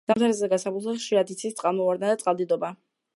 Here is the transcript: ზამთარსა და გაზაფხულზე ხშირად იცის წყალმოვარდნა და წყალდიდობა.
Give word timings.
ზამთარსა 0.09 0.39
და 0.43 0.47
გაზაფხულზე 0.53 0.95
ხშირად 1.01 1.33
იცის 1.35 1.57
წყალმოვარდნა 1.59 2.13
და 2.13 2.19
წყალდიდობა. 2.23 2.73